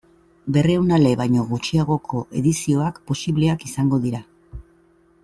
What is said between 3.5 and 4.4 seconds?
izango dira.